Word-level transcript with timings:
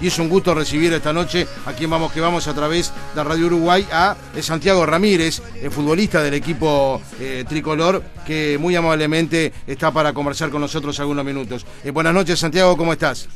y 0.00 0.08
es 0.08 0.18
un 0.18 0.28
gusto 0.28 0.54
recibir 0.54 0.92
esta 0.92 1.12
noche 1.12 1.46
a 1.66 1.72
quien 1.72 1.90
vamos 1.90 2.12
que 2.12 2.20
vamos 2.20 2.48
a 2.48 2.54
través 2.54 2.92
de 3.14 3.24
Radio 3.24 3.46
Uruguay 3.46 3.86
a 3.92 4.16
Santiago 4.40 4.86
Ramírez, 4.86 5.42
el 5.60 5.70
futbolista 5.70 6.22
del 6.22 6.34
equipo 6.34 7.00
eh, 7.20 7.44
tricolor, 7.48 8.02
que 8.26 8.58
muy 8.58 8.76
amablemente 8.76 9.52
está 9.66 9.90
para 9.90 10.12
conversar 10.12 10.50
con 10.50 10.60
nosotros 10.60 10.98
algunos 11.00 11.24
minutos. 11.24 11.66
Eh, 11.84 11.90
buenas 11.90 12.14
noches 12.14 12.38
Santiago, 12.38 12.76
¿cómo 12.76 12.92
estás? 12.92 13.28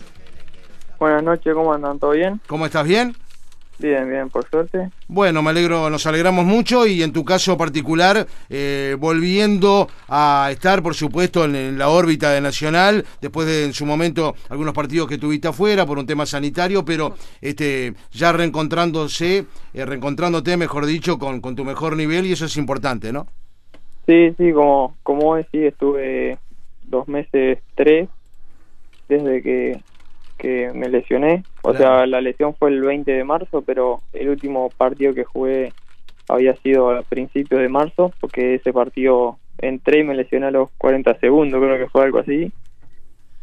Buenas 0.99 1.23
noches, 1.23 1.53
¿cómo 1.55 1.73
andan? 1.73 1.99
¿Todo 1.99 2.13
bien? 2.13 2.41
¿Cómo 2.47 2.67
estás? 2.67 2.87
¿Bien? 2.87 3.17
Bien, 3.79 4.09
bien, 4.09 4.29
por 4.31 4.49
suerte. 4.49 4.91
Bueno, 5.09 5.43
me 5.43 5.51
alegro, 5.51 5.91
nos 5.91 6.07
alegramos 6.07 6.45
mucho 6.45 6.87
y 6.87 7.03
en 7.03 7.13
tu 7.13 7.25
caso 7.25 7.57
particular, 7.57 8.27
eh, 8.49 8.97
volviendo 8.99 9.89
a 10.09 10.49
estar, 10.53 10.83
por 10.83 10.95
supuesto, 10.95 11.45
en, 11.45 11.79
la 11.79 11.89
órbita 11.89 12.31
de 12.31 12.41
Nacional, 12.41 13.05
después 13.21 13.47
de 13.47 13.65
en 13.65 13.73
su 13.73 13.85
momento 13.85 14.35
algunos 14.51 14.75
partidos 14.75 15.09
que 15.09 15.19
tuviste 15.19 15.49
afuera 15.49 15.85
por 15.85 15.99
un 15.99 16.07
tema 16.07 16.27
sanitario, 16.27 16.85
pero 16.85 17.15
este 17.41 17.95
ya 18.13 18.33
reencontrándose, 18.33 19.47
eh, 19.75 19.85
reencontrándote, 19.85 20.57
mejor 20.57 20.87
dicho, 20.87 21.19
con, 21.19 21.41
con 21.41 21.57
tu 21.57 21.65
mejor 21.65 21.97
nivel 21.97 22.27
y 22.27 22.33
eso 22.33 22.45
es 22.45 22.57
importante, 22.57 23.13
¿no? 23.13 23.27
Sí, 24.07 24.33
sí, 24.37 24.53
como, 24.53 24.97
como 25.03 25.37
decís, 25.37 25.63
estuve 25.63 26.39
dos 26.85 27.09
meses, 27.09 27.59
tres, 27.75 28.09
desde 29.09 29.43
que 29.43 29.81
que 30.43 30.73
me 30.75 30.89
lesioné. 30.89 31.45
O 31.63 31.75
sea, 31.75 32.07
la 32.07 32.21
lesión 32.21 32.55
fue 32.55 32.71
el 32.71 32.83
20 32.83 33.11
de 33.11 33.25
marzo, 33.25 33.63
pero 33.63 34.01
el 34.13 34.29
último 34.29 34.69
partido 34.77 35.15
que 35.15 35.25
jugué 35.25 35.73
había 36.29 36.57
sido 36.57 36.91
a 36.91 37.03
principios 37.03 37.61
de 37.61 37.69
marzo, 37.69 38.13
porque 38.21 38.57
ese 38.57 38.73
partido 38.73 39.39
entré 39.59 40.01
y 40.01 40.05
me 40.05 40.15
lesioné 40.15 40.47
a 40.47 40.51
los 40.51 40.71
40 40.79 41.19
segundos, 41.21 41.63
creo 41.63 41.79
que 41.79 41.91
fue 41.91 42.05
algo 42.05 42.19
así. 42.19 42.53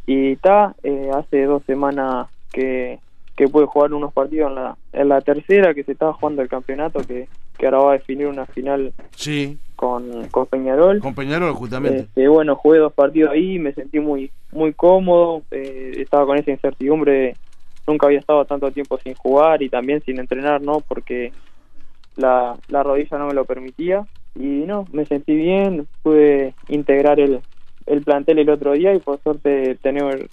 Y 0.05 0.33
está, 0.33 0.75
eh, 0.83 1.11
hace 1.13 1.43
dos 1.43 1.63
semanas 1.63 2.27
que, 2.51 2.99
que 3.37 3.47
pude 3.47 3.67
jugar 3.67 3.93
unos 3.93 4.11
partidos 4.11 4.49
en 4.49 4.55
la, 4.55 4.77
en 4.91 5.07
la 5.07 5.21
tercera, 5.21 5.73
que 5.73 5.83
se 5.83 5.93
estaba 5.93 6.13
jugando 6.13 6.41
el 6.41 6.49
campeonato, 6.49 6.99
que, 7.01 7.29
que 7.57 7.65
ahora 7.65 7.77
va 7.79 7.89
a 7.91 7.97
definir 7.97 8.27
una 8.27 8.45
final 8.47 8.93
sí. 9.15 9.57
con, 9.75 10.27
con 10.29 10.45
Peñarol. 10.47 10.99
Con 10.99 11.15
Peñarol, 11.15 11.53
justamente. 11.53 11.99
Este, 11.99 12.27
bueno, 12.27 12.55
jugué 12.55 12.79
dos 12.79 12.91
partidos 12.91 13.31
ahí, 13.31 13.59
me 13.59 13.73
sentí 13.73 13.99
muy 13.99 14.31
muy 14.51 14.73
cómodo, 14.73 15.43
eh, 15.51 15.93
estaba 15.97 16.25
con 16.25 16.37
esa 16.37 16.51
incertidumbre, 16.51 17.35
nunca 17.87 18.07
había 18.07 18.19
estado 18.19 18.45
tanto 18.45 18.71
tiempo 18.71 18.99
sin 19.03 19.15
jugar 19.15 19.61
y 19.61 19.69
también 19.69 20.01
sin 20.05 20.19
entrenar, 20.19 20.61
¿no? 20.61 20.81
Porque 20.81 21.33
la, 22.15 22.57
la 22.67 22.83
rodilla 22.83 23.17
no 23.17 23.27
me 23.27 23.33
lo 23.33 23.45
permitía 23.45 24.05
y 24.35 24.65
no, 24.65 24.87
me 24.91 25.05
sentí 25.05 25.35
bien, 25.35 25.87
pude 26.03 26.53
integrar 26.67 27.19
el, 27.19 27.41
el 27.85 28.03
plantel 28.03 28.39
el 28.39 28.49
otro 28.49 28.73
día 28.73 28.93
y 28.93 28.99
por 28.99 29.21
suerte 29.21 29.75
tener 29.81 30.29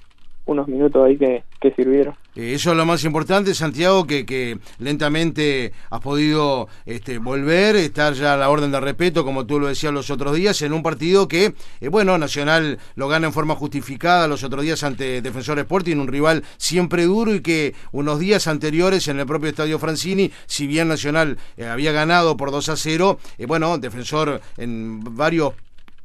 unos 0.47 0.69
minutos 0.69 1.05
ahí 1.05 1.17
que, 1.19 1.45
que 1.61 1.73
sirvieron. 1.73 2.15
Eh, 2.37 2.55
eso 2.55 2.71
es 2.71 2.77
lo 2.77 2.87
más 2.87 3.05
importante, 3.05 3.55
Santiago, 3.55 4.07
que, 4.07 4.25
que 4.25 4.59
lentamente 4.79 5.73
has 5.91 6.01
podido 6.01 6.69
este, 6.85 7.19
volver, 7.19 7.77
estar 7.77 8.15
ya 8.15 8.35
a 8.35 8.37
la 8.37 8.51
orden 8.51 8.71
de 8.71 8.81
respeto, 8.81 9.25
como 9.25 9.47
tú 9.47 9.59
lo 9.59 9.69
decías 9.69 9.93
los 9.93 10.11
otros 10.11 10.37
días, 10.37 10.61
en 10.63 10.73
un 10.73 10.83
partido 10.83 11.29
que, 11.29 11.55
eh, 11.81 11.89
bueno, 11.89 12.17
Nacional 12.19 12.79
lo 12.95 13.09
gana 13.09 13.27
en 13.27 13.33
forma 13.33 13.55
justificada 13.55 14.29
los 14.29 14.45
otros 14.45 14.63
días 14.63 14.83
ante 14.85 15.23
Defensor 15.23 15.59
Sporting, 15.59 15.97
un 15.97 16.09
rival 16.09 16.45
siempre 16.59 17.05
duro 17.05 17.35
y 17.35 17.41
que 17.41 17.75
unos 17.93 18.19
días 18.19 18.47
anteriores 18.47 19.09
en 19.09 19.19
el 19.19 19.27
propio 19.27 19.49
Estadio 19.49 19.79
Francini, 19.79 20.31
si 20.47 20.67
bien 20.67 20.89
Nacional 20.89 21.39
eh, 21.57 21.67
había 21.67 21.93
ganado 21.93 22.37
por 22.37 22.51
2 22.51 22.69
a 22.69 22.77
0, 22.77 23.19
bueno, 23.47 23.79
Defensor 23.79 24.41
en 24.57 25.01
varios 25.17 25.55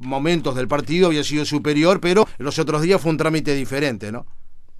momentos 0.01 0.55
del 0.55 0.67
partido 0.67 1.07
había 1.07 1.23
sido 1.23 1.45
superior, 1.45 1.99
pero 2.01 2.25
los 2.37 2.59
otros 2.59 2.81
días 2.81 3.01
fue 3.01 3.11
un 3.11 3.17
trámite 3.17 3.53
diferente, 3.53 4.11
¿no? 4.11 4.25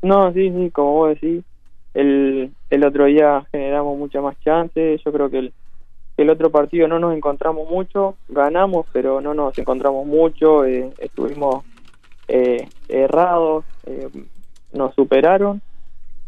No, 0.01 0.33
sí, 0.33 0.49
sí, 0.49 0.71
como 0.71 0.93
vos 0.93 1.09
decís, 1.09 1.43
el, 1.93 2.51
el 2.69 2.83
otro 2.85 3.05
día 3.05 3.45
generamos 3.51 3.97
muchas 3.97 4.23
más 4.23 4.39
chances, 4.39 5.01
yo 5.03 5.11
creo 5.11 5.29
que 5.29 5.39
el, 5.39 5.53
el 6.17 6.29
otro 6.29 6.49
partido 6.49 6.87
no 6.87 6.99
nos 6.99 7.15
encontramos 7.15 7.69
mucho, 7.69 8.15
ganamos, 8.29 8.85
pero 8.91 9.21
no 9.21 9.33
nos 9.33 9.57
encontramos 9.57 10.05
mucho, 10.05 10.65
eh, 10.65 10.91
estuvimos 10.99 11.63
eh, 12.27 12.67
errados, 12.87 13.65
eh, 13.85 14.07
nos 14.73 14.95
superaron 14.95 15.61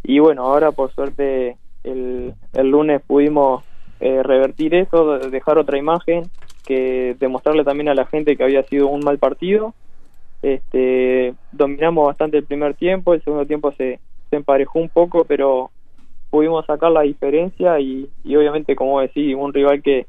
y 0.03 0.19
bueno, 0.19 0.43
ahora 0.43 0.71
por 0.71 0.93
suerte 0.93 1.57
el, 1.83 2.33
el 2.53 2.67
lunes 2.69 3.01
pudimos 3.05 3.63
revertir 3.99 4.75
eso, 4.75 5.17
dejar 5.17 5.57
otra 5.57 5.77
imagen 5.77 6.29
que 6.65 7.15
demostrarle 7.19 7.63
también 7.63 7.89
a 7.89 7.95
la 7.95 8.05
gente 8.05 8.35
que 8.35 8.43
había 8.43 8.63
sido 8.63 8.87
un 8.87 9.03
mal 9.03 9.17
partido. 9.17 9.73
Este, 10.41 11.33
dominamos 11.51 12.07
bastante 12.07 12.37
el 12.37 12.45
primer 12.45 12.73
tiempo, 12.73 13.13
el 13.13 13.23
segundo 13.23 13.45
tiempo 13.45 13.71
se, 13.77 13.99
se 14.29 14.35
emparejó 14.35 14.79
un 14.79 14.89
poco, 14.89 15.25
pero 15.25 15.71
pudimos 16.29 16.65
sacar 16.65 16.91
la 16.91 17.01
diferencia 17.01 17.79
y, 17.79 18.09
obviamente, 18.25 18.75
como 18.75 18.99
decía, 18.99 19.37
un 19.37 19.53
rival 19.53 19.81
que, 19.81 20.07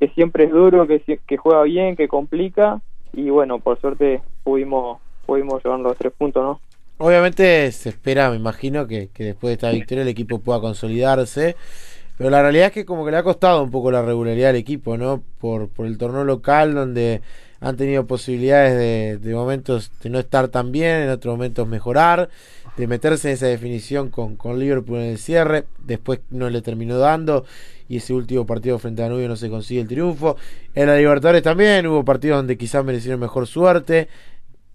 que 0.00 0.08
siempre 0.08 0.44
es 0.44 0.50
duro, 0.50 0.86
que, 0.86 1.00
que 1.00 1.36
juega 1.36 1.62
bien, 1.64 1.94
que 1.94 2.08
complica 2.08 2.80
y 3.12 3.28
bueno, 3.30 3.58
por 3.58 3.78
suerte 3.80 4.22
pudimos, 4.42 5.00
pudimos 5.26 5.62
llevar 5.62 5.80
los 5.80 5.96
tres 5.96 6.12
puntos, 6.16 6.42
¿no? 6.42 6.60
Obviamente 6.98 7.70
se 7.72 7.88
espera, 7.88 8.30
me 8.30 8.36
imagino, 8.36 8.86
que, 8.86 9.08
que 9.12 9.24
después 9.24 9.50
de 9.50 9.54
esta 9.54 9.70
victoria 9.70 10.02
el 10.02 10.08
equipo 10.08 10.38
pueda 10.38 10.60
consolidarse. 10.60 11.56
Pero 12.22 12.30
la 12.30 12.40
realidad 12.40 12.66
es 12.66 12.72
que 12.72 12.84
como 12.84 13.04
que 13.04 13.10
le 13.10 13.16
ha 13.16 13.24
costado 13.24 13.64
un 13.64 13.72
poco 13.72 13.90
la 13.90 14.00
regularidad 14.00 14.50
al 14.50 14.56
equipo, 14.56 14.96
¿no? 14.96 15.24
Por, 15.40 15.68
por 15.70 15.86
el 15.86 15.98
torneo 15.98 16.22
local 16.22 16.72
donde 16.72 17.20
han 17.58 17.76
tenido 17.76 18.06
posibilidades 18.06 18.78
de, 18.78 19.18
de 19.18 19.34
momentos 19.34 19.90
de 20.00 20.08
no 20.08 20.20
estar 20.20 20.46
tan 20.46 20.70
bien, 20.70 21.02
en 21.02 21.08
otros 21.08 21.34
momentos 21.34 21.66
mejorar, 21.66 22.28
de 22.76 22.86
meterse 22.86 23.30
en 23.30 23.34
esa 23.34 23.46
definición 23.46 24.08
con, 24.08 24.36
con 24.36 24.60
Liverpool 24.60 24.98
en 24.98 25.06
el 25.06 25.18
cierre, 25.18 25.64
después 25.84 26.20
no 26.30 26.48
le 26.48 26.62
terminó 26.62 26.96
dando 26.96 27.44
y 27.88 27.96
ese 27.96 28.14
último 28.14 28.46
partido 28.46 28.78
frente 28.78 29.02
a 29.02 29.06
Danubio 29.06 29.26
no 29.26 29.34
se 29.34 29.50
consigue 29.50 29.80
el 29.80 29.88
triunfo. 29.88 30.36
En 30.76 30.86
la 30.86 30.96
Libertadores 30.96 31.42
también 31.42 31.88
hubo 31.88 32.04
partidos 32.04 32.36
donde 32.36 32.56
quizás 32.56 32.84
merecieron 32.84 33.18
mejor 33.18 33.48
suerte, 33.48 34.06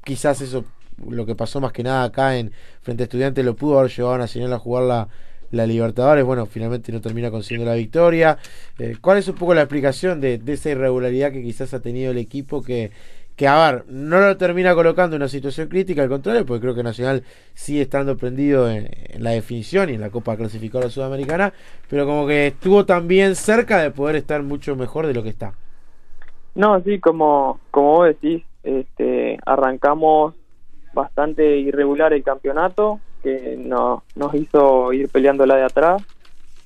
quizás 0.03 0.41
eso 0.41 0.65
lo 1.09 1.25
que 1.25 1.35
pasó 1.35 1.61
más 1.61 1.71
que 1.71 1.83
nada 1.83 2.03
acá 2.03 2.35
en 2.35 2.51
frente 2.81 3.03
a 3.03 3.05
Estudiantes 3.05 3.45
lo 3.45 3.55
pudo 3.55 3.79
haber 3.79 3.89
llevado 3.89 4.15
a 4.15 4.17
Nacional 4.17 4.51
a 4.51 4.59
jugar 4.59 5.07
la 5.51 5.65
Libertadores, 5.65 6.23
bueno, 6.23 6.45
finalmente 6.45 6.91
no 6.91 7.01
termina 7.01 7.31
consiguiendo 7.31 7.69
la 7.69 7.77
victoria. 7.77 8.37
Eh, 8.79 8.97
¿Cuál 8.99 9.17
es 9.17 9.27
un 9.27 9.35
poco 9.35 9.53
la 9.53 9.61
explicación 9.61 10.19
de, 10.21 10.41
esa 10.45 10.69
irregularidad 10.69 11.31
que 11.31 11.41
quizás 11.41 11.73
ha 11.73 11.81
tenido 11.81 12.11
el 12.11 12.17
equipo 12.17 12.61
que, 12.61 12.91
que, 13.35 13.47
a 13.47 13.71
ver, 13.71 13.85
no 13.87 14.19
lo 14.19 14.35
termina 14.37 14.73
colocando 14.75 15.15
en 15.15 15.21
una 15.21 15.29
situación 15.29 15.67
crítica, 15.67 16.01
al 16.01 16.09
contrario, 16.09 16.45
porque 16.45 16.61
creo 16.61 16.75
que 16.75 16.83
Nacional 16.83 17.23
sigue 17.53 17.81
estando 17.81 18.17
prendido 18.17 18.69
en, 18.69 18.89
la 19.19 19.31
definición 19.31 19.89
y 19.89 19.93
en 19.93 20.01
la 20.01 20.09
Copa 20.09 20.35
Clasificadora 20.35 20.89
Sudamericana, 20.89 21.53
pero 21.89 22.05
como 22.05 22.27
que 22.27 22.47
estuvo 22.47 22.85
también 22.85 23.35
cerca 23.35 23.79
de 23.79 23.91
poder 23.91 24.15
estar 24.15 24.43
mucho 24.43 24.75
mejor 24.75 25.07
de 25.07 25.13
lo 25.13 25.23
que 25.23 25.29
está. 25.29 25.53
No, 26.55 26.81
sí, 26.81 26.99
como, 26.99 27.59
como 27.69 27.97
vos 27.97 28.07
decís, 28.07 28.43
este, 28.63 29.37
arrancamos 29.45 30.33
bastante 30.93 31.57
irregular 31.57 32.13
el 32.13 32.23
campeonato, 32.23 32.99
que 33.23 33.55
no, 33.57 34.03
nos 34.15 34.33
hizo 34.35 34.93
ir 34.93 35.09
peleando 35.09 35.45
la 35.45 35.55
de 35.57 35.63
atrás. 35.63 36.03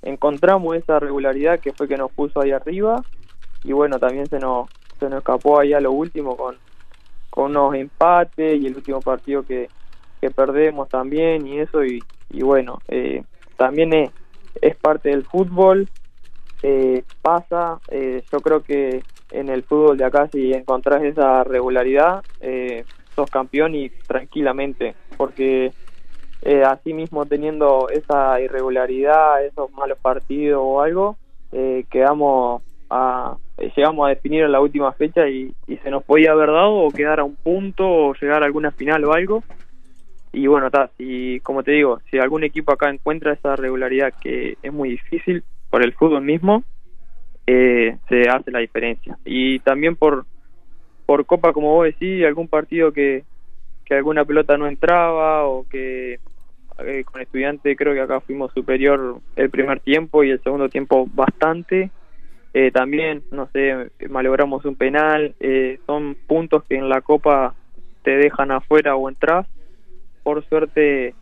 Encontramos 0.02 0.76
esa 0.76 1.00
regularidad 1.00 1.60
que 1.60 1.74
fue 1.74 1.88
que 1.88 1.98
nos 1.98 2.12
puso 2.12 2.42
ahí 2.42 2.52
arriba 2.52 3.04
y 3.64 3.72
bueno, 3.74 4.00
también 4.00 4.28
se 4.28 4.40
nos, 4.40 4.70
se 5.00 5.10
nos 5.10 5.20
escapó 5.20 5.60
ahí 5.60 5.74
a 5.74 5.80
lo 5.80 5.92
último 5.92 6.36
con, 6.36 6.58
con 7.30 7.52
unos 7.52 7.76
empates 7.76 8.60
y 8.60 8.68
el 8.68 8.76
último 8.76 9.00
partido 9.00 9.44
que, 9.44 9.70
que 10.20 10.32
perdemos 10.32 10.90
también 10.90 11.46
y 11.46 11.60
eso 11.60 11.84
y, 11.84 12.04
y 12.30 12.42
bueno, 12.42 12.80
eh, 12.88 13.24
también 13.58 13.94
es, 13.94 14.12
es 14.62 14.76
parte 14.76 15.10
del 15.10 15.24
fútbol, 15.24 15.88
eh, 16.64 17.04
pasa, 17.22 17.80
eh, 17.90 18.24
yo 18.32 18.40
creo 18.40 18.64
que 18.64 19.04
en 19.32 19.50
el 19.50 19.64
fútbol 19.64 19.98
de 19.98 20.06
acá 20.06 20.28
si 20.32 20.54
encontrás 20.54 21.04
esa 21.04 21.44
regularidad, 21.44 22.24
eh, 22.40 22.86
sos 23.16 23.30
campeón 23.30 23.76
y 23.76 23.90
tranquilamente, 23.90 24.96
porque 25.18 25.74
eh, 26.42 26.64
así 26.64 26.94
mismo 26.94 27.26
teniendo 27.26 27.90
esa 27.90 28.40
irregularidad, 28.42 29.46
esos 29.46 29.72
malos 29.72 29.98
partidos 30.00 30.62
o 30.64 30.82
algo, 30.82 31.18
eh, 31.52 31.86
quedamos 31.90 32.64
a, 32.90 33.38
eh, 33.58 33.72
llegamos 33.76 34.06
a 34.06 34.10
definir 34.10 34.44
en 34.44 34.52
la 34.52 34.60
última 34.60 34.92
fecha 34.94 35.28
y, 35.28 35.54
se 35.84 35.90
nos 35.90 36.04
podía 36.04 36.32
haber 36.32 36.50
dado 36.50 36.74
o 36.74 36.92
quedar 36.92 37.20
a 37.20 37.24
un 37.24 37.36
punto 37.36 37.88
o 37.88 38.14
llegar 38.14 38.44
a 38.44 38.46
alguna 38.46 38.72
final 38.72 39.04
o 39.06 39.14
algo. 39.14 39.44
Y 40.34 40.48
bueno, 40.48 40.68
está, 40.68 40.90
si, 40.98 41.40
como 41.42 41.64
te 41.64 41.72
digo, 41.72 42.00
si 42.10 42.20
algún 42.20 42.44
equipo 42.44 42.72
acá 42.72 42.90
encuentra 42.90 43.34
esa 43.34 43.56
regularidad 43.56 44.14
que 44.22 44.58
es 44.62 44.74
muy 44.74 44.92
difícil 44.92 45.44
por 45.70 45.84
el 45.84 45.94
fútbol 45.94 46.22
mismo, 46.22 46.64
eh, 47.48 47.98
se 48.08 48.30
hace 48.30 48.52
la 48.52 48.60
diferencia. 48.60 49.18
Y 49.26 49.60
también 49.60 49.96
por, 49.96 50.26
por 51.06 51.26
Copa, 51.26 51.54
como 51.54 51.74
vos 51.74 51.86
decís, 51.86 52.26
algún 52.26 52.48
partido 52.48 52.92
que, 52.92 53.24
que 53.86 53.96
alguna 53.96 54.24
pelota 54.24 54.58
no 54.58 54.68
entraba 54.68 55.46
o 55.48 55.66
que 55.68 56.20
eh, 56.86 57.04
con 57.04 57.22
estudiante 57.22 57.76
creo 57.76 57.94
que 57.94 58.02
acá 58.02 58.20
fuimos 58.22 58.52
superior 58.54 59.20
el 59.36 59.50
primer 59.50 59.80
tiempo 59.80 60.24
y 60.24 60.32
el 60.32 60.42
segundo 60.42 60.70
tiempo 60.70 61.08
bastante. 61.14 61.92
Eh, 62.54 62.72
también, 62.72 63.24
no 63.32 63.48
sé, 63.54 63.92
malogramos 64.10 64.66
un 64.66 64.76
penal. 64.76 65.36
Eh, 65.40 65.80
son 65.86 66.16
puntos 66.28 66.64
que 66.66 66.76
en 66.76 66.90
la 66.90 67.02
Copa 67.02 67.56
te 68.04 68.12
dejan 68.18 68.52
afuera 68.52 68.96
o 68.96 69.10
entras. 69.10 69.48
Por 70.24 70.44
suerte 70.46 71.16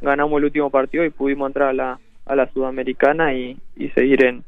ganamos 0.00 0.38
el 0.38 0.44
último 0.44 0.70
partido 0.70 1.04
y 1.04 1.10
pudimos 1.10 1.48
entrar 1.48 1.68
a 1.68 1.72
la, 1.74 2.00
a 2.26 2.34
la 2.34 2.50
Sudamericana 2.52 3.34
y, 3.34 3.58
y 3.76 3.88
seguir 3.90 4.24
en, 4.24 4.44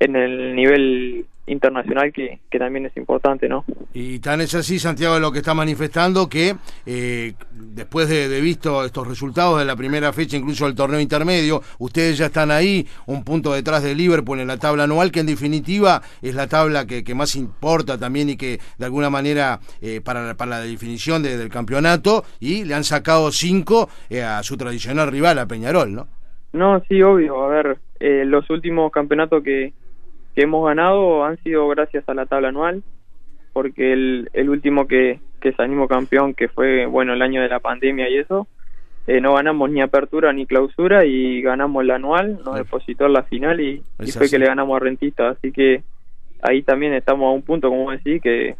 en 0.00 0.16
el 0.16 0.54
nivel 0.54 1.26
internacional 1.48 2.12
que, 2.12 2.40
que, 2.50 2.58
también 2.58 2.86
es 2.86 2.96
importante, 2.96 3.48
¿no? 3.48 3.64
Y 3.94 4.18
tan 4.18 4.40
es 4.40 4.54
así, 4.54 4.78
Santiago, 4.78 5.18
lo 5.18 5.32
que 5.32 5.38
está 5.38 5.54
manifestando 5.54 6.28
que 6.28 6.54
eh, 6.84 7.32
después 7.52 8.08
de, 8.08 8.28
de, 8.28 8.40
visto 8.40 8.84
estos 8.84 9.08
resultados 9.08 9.58
de 9.58 9.64
la 9.64 9.74
primera 9.74 10.12
fecha, 10.12 10.36
incluso 10.36 10.66
del 10.66 10.74
torneo 10.74 11.00
intermedio, 11.00 11.62
ustedes 11.78 12.18
ya 12.18 12.26
están 12.26 12.50
ahí, 12.50 12.86
un 13.06 13.24
punto 13.24 13.52
detrás 13.54 13.82
de 13.82 13.94
Liverpool 13.94 14.40
en 14.40 14.48
la 14.48 14.58
tabla 14.58 14.84
anual, 14.84 15.10
que 15.10 15.20
en 15.20 15.26
definitiva 15.26 16.02
es 16.20 16.34
la 16.34 16.46
tabla 16.46 16.86
que, 16.86 17.02
que 17.02 17.14
más 17.14 17.34
importa 17.34 17.98
también 17.98 18.30
y 18.30 18.36
que 18.36 18.60
de 18.76 18.84
alguna 18.84 19.10
manera 19.10 19.60
eh, 19.80 20.00
para, 20.02 20.34
para, 20.34 20.50
la 20.50 20.60
definición 20.60 21.22
de, 21.22 21.36
del 21.36 21.48
campeonato, 21.48 22.24
y 22.40 22.64
le 22.64 22.74
han 22.74 22.84
sacado 22.84 23.32
cinco 23.32 23.88
eh, 24.10 24.22
a 24.22 24.42
su 24.42 24.56
tradicional 24.56 25.10
rival, 25.10 25.38
a 25.38 25.46
Peñarol, 25.46 25.94
¿no? 25.94 26.08
No, 26.52 26.82
sí, 26.88 27.02
obvio. 27.02 27.42
A 27.44 27.48
ver, 27.48 27.78
eh, 28.00 28.24
los 28.24 28.48
últimos 28.50 28.90
campeonatos 28.90 29.42
que, 29.42 29.72
que 30.38 30.44
hemos 30.44 30.64
ganado 30.64 31.24
han 31.24 31.36
sido 31.38 31.66
gracias 31.66 32.08
a 32.08 32.14
la 32.14 32.24
tabla 32.24 32.50
anual, 32.50 32.84
porque 33.52 33.92
el, 33.92 34.30
el 34.34 34.48
último 34.48 34.86
que, 34.86 35.18
que 35.40 35.50
salimos 35.50 35.88
campeón, 35.88 36.32
que 36.32 36.46
fue 36.46 36.86
bueno 36.86 37.12
el 37.12 37.22
año 37.22 37.42
de 37.42 37.48
la 37.48 37.58
pandemia 37.58 38.08
y 38.08 38.18
eso, 38.18 38.46
eh, 39.08 39.20
no 39.20 39.34
ganamos 39.34 39.68
ni 39.68 39.80
apertura 39.80 40.32
ni 40.32 40.46
clausura 40.46 41.04
y 41.04 41.42
ganamos 41.42 41.82
el 41.82 41.90
anual, 41.90 42.38
nos 42.44 42.54
depositó 42.54 43.06
en 43.06 43.14
la 43.14 43.24
final 43.24 43.60
y, 43.60 43.82
y 43.98 44.12
fue 44.12 44.30
que 44.30 44.38
le 44.38 44.46
ganamos 44.46 44.76
a 44.76 44.84
Rentista, 44.84 45.30
así 45.30 45.50
que 45.50 45.82
ahí 46.40 46.62
también 46.62 46.92
estamos 46.94 47.26
a 47.26 47.34
un 47.34 47.42
punto, 47.42 47.68
como 47.68 47.90
decís, 47.90 48.22
que 48.22 48.54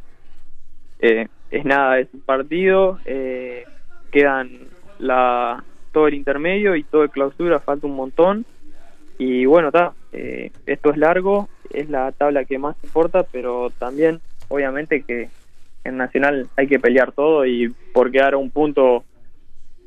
eh, 0.98 1.28
es 1.52 1.64
nada, 1.64 2.00
es 2.00 2.08
un 2.12 2.22
partido, 2.22 2.98
eh, 3.04 3.62
quedan 4.10 4.50
la 4.98 5.62
todo 5.92 6.08
el 6.08 6.14
intermedio 6.14 6.74
y 6.74 6.82
todo 6.82 7.04
el 7.04 7.10
clausura, 7.10 7.60
falta 7.60 7.86
un 7.86 7.94
montón. 7.94 8.46
Y 9.20 9.46
bueno, 9.46 9.68
está, 9.68 9.94
eh, 10.12 10.50
esto 10.66 10.90
es 10.90 10.96
largo, 10.96 11.48
es 11.70 11.88
la 11.90 12.12
tabla 12.12 12.44
que 12.44 12.58
más 12.58 12.76
importa, 12.82 13.24
pero 13.30 13.70
también 13.78 14.20
obviamente 14.48 15.02
que 15.02 15.28
en 15.84 15.96
Nacional 15.96 16.48
hay 16.56 16.66
que 16.66 16.78
pelear 16.78 17.12
todo 17.12 17.46
y 17.46 17.68
por 17.92 18.10
quedar 18.10 18.34
un 18.34 18.50
punto, 18.50 19.04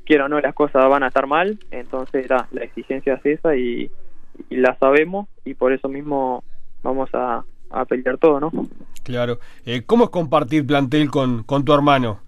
quiero 0.05 0.25
o 0.25 0.29
no, 0.29 0.39
las 0.39 0.53
cosas 0.53 0.87
van 0.89 1.03
a 1.03 1.07
estar 1.07 1.27
mal, 1.27 1.59
entonces 1.71 2.27
la 2.29 2.47
exigencia 2.61 3.15
es 3.15 3.39
esa 3.39 3.55
y, 3.55 3.91
y, 4.49 4.55
la 4.57 4.75
sabemos 4.77 5.27
y 5.45 5.53
por 5.53 5.73
eso 5.73 5.89
mismo 5.89 6.43
vamos 6.83 7.09
a, 7.13 7.43
a 7.69 7.85
pelear 7.85 8.17
todo, 8.17 8.39
¿no? 8.39 8.51
Claro. 9.03 9.39
Eh, 9.65 9.83
¿Cómo 9.85 10.05
es 10.05 10.09
compartir 10.09 10.65
plantel 10.65 11.09
con, 11.09 11.43
con 11.43 11.65
tu 11.65 11.73
hermano? 11.73 12.19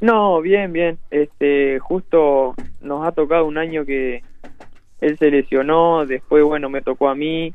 No, 0.00 0.40
bien, 0.40 0.72
bien. 0.72 0.98
Este, 1.10 1.78
justo 1.80 2.54
nos 2.80 3.06
ha 3.06 3.12
tocado 3.12 3.46
un 3.46 3.58
año 3.58 3.84
que 3.84 4.22
él 5.00 5.18
se 5.18 5.30
lesionó, 5.30 6.06
después 6.06 6.44
bueno 6.44 6.68
me 6.68 6.82
tocó 6.82 7.08
a 7.08 7.14
mí, 7.14 7.54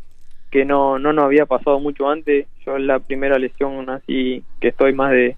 que 0.52 0.66
no 0.66 1.00
no 1.00 1.14
nos 1.14 1.26
había 1.26 1.46
pasado 1.46 1.80
mucho 1.80 2.10
antes. 2.10 2.48
Yo 2.66 2.78
la 2.78 3.00
primera 3.00 3.38
lesión 3.38 3.90
así 3.90 4.44
que 4.60 4.70
estoy 4.70 4.94
más 4.94 5.12
de, 5.12 5.36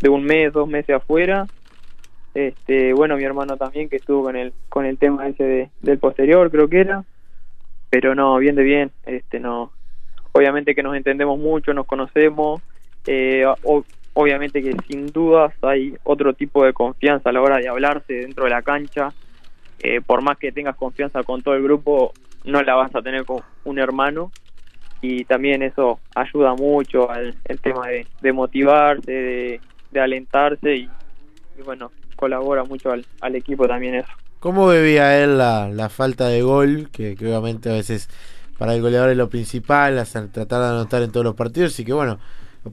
de 0.00 0.08
un 0.08 0.24
mes, 0.24 0.52
dos 0.52 0.68
meses 0.68 0.96
afuera. 0.96 1.46
Este, 2.32 2.92
bueno, 2.92 3.16
mi 3.16 3.24
hermano 3.24 3.56
también 3.56 3.88
que 3.88 3.96
estuvo 3.96 4.22
con 4.24 4.36
el 4.36 4.52
con 4.68 4.86
el 4.86 4.98
tema 4.98 5.26
ese 5.28 5.44
de, 5.44 5.70
del 5.80 5.98
posterior, 5.98 6.50
creo 6.50 6.68
que 6.68 6.80
era. 6.80 7.04
Pero 7.90 8.14
no, 8.14 8.38
bien 8.38 8.54
de 8.54 8.62
bien, 8.62 8.90
este 9.04 9.40
no 9.40 9.72
obviamente 10.32 10.74
que 10.74 10.82
nos 10.82 10.96
entendemos 10.96 11.38
mucho, 11.38 11.74
nos 11.74 11.86
conocemos, 11.86 12.62
eh, 13.06 13.44
obviamente 14.14 14.62
que 14.62 14.74
sin 14.88 15.06
dudas 15.06 15.52
hay 15.62 15.94
otro 16.04 16.34
tipo 16.34 16.64
de 16.64 16.72
confianza 16.72 17.30
a 17.30 17.32
la 17.32 17.42
hora 17.42 17.58
de 17.58 17.68
hablarse 17.68 18.14
dentro 18.14 18.44
de 18.44 18.50
la 18.50 18.62
cancha, 18.62 19.12
eh, 19.82 20.00
por 20.00 20.22
más 20.22 20.38
que 20.38 20.52
tengas 20.52 20.76
confianza 20.76 21.22
con 21.22 21.42
todo 21.42 21.54
el 21.54 21.62
grupo, 21.62 22.12
no 22.44 22.62
la 22.62 22.74
vas 22.74 22.94
a 22.94 23.02
tener 23.02 23.24
con 23.24 23.42
un 23.64 23.78
hermano 23.78 24.30
y 25.02 25.24
también 25.24 25.62
eso 25.62 26.00
ayuda 26.14 26.54
mucho 26.54 27.10
al 27.10 27.34
tema 27.62 27.88
de, 27.88 28.06
de 28.20 28.32
motivarse, 28.32 29.60
de, 29.90 30.00
alentarse 30.00 30.76
y, 30.76 30.90
bueno, 31.64 31.90
colabora 32.16 32.64
mucho 32.64 32.90
al, 32.90 33.06
al, 33.20 33.34
equipo 33.34 33.66
también 33.66 33.94
eso. 33.94 34.12
¿Cómo 34.40 34.66
bebía 34.66 35.22
él 35.22 35.38
la, 35.38 35.88
falta 35.90 36.28
de 36.28 36.42
gol? 36.42 36.90
Que, 36.92 37.16
que, 37.16 37.26
obviamente 37.26 37.70
a 37.70 37.74
veces 37.74 38.08
para 38.58 38.74
el 38.74 38.82
goleador 38.82 39.10
es 39.10 39.16
lo 39.16 39.30
principal, 39.30 39.98
hacer, 39.98 40.28
tratar 40.28 40.60
de 40.60 40.68
anotar 40.68 41.02
en 41.02 41.10
todos 41.12 41.24
los 41.24 41.34
partidos 41.34 41.78
y 41.80 41.84
que 41.84 41.94
bueno, 41.94 42.18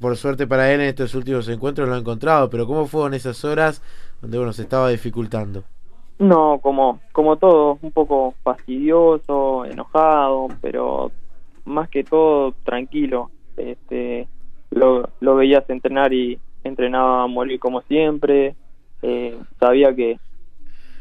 por 0.01 0.17
suerte 0.17 0.45
para 0.47 0.73
él 0.73 0.81
en 0.81 0.87
estos 0.87 1.15
últimos 1.15 1.47
encuentros 1.47 1.87
lo 1.87 1.95
ha 1.95 1.99
encontrado, 1.99 2.49
pero 2.49 2.67
¿cómo 2.67 2.87
fueron 2.87 3.13
esas 3.13 3.45
horas 3.45 3.81
donde 4.21 4.37
bueno 4.37 4.51
se 4.51 4.63
estaba 4.63 4.89
dificultando? 4.89 5.63
No, 6.19 6.59
como, 6.59 6.99
como 7.11 7.37
todo, 7.37 7.77
un 7.81 7.91
poco 7.91 8.33
fastidioso, 8.43 9.65
enojado, 9.65 10.47
pero 10.61 11.11
más 11.65 11.89
que 11.89 12.03
todo 12.03 12.53
tranquilo. 12.63 13.29
Este, 13.55 14.27
lo, 14.71 15.09
lo 15.19 15.35
veías 15.35 15.69
entrenar 15.69 16.13
y 16.13 16.39
entrenaba 16.63 17.23
a 17.23 17.27
morir 17.27 17.59
como 17.59 17.81
siempre. 17.81 18.55
Eh, 19.03 19.37
sabía 19.59 19.95
que, 19.95 20.17